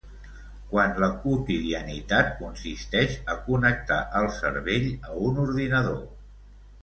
Quan 0.69 0.95
la 1.01 1.07
quotidianitat 1.25 2.31
consisteix 2.39 3.13
a 3.33 3.37
connectar 3.49 3.99
el 4.21 4.29
cervell 4.39 4.89
a 5.11 5.19
un 5.27 5.39
ordinador. 5.47 6.01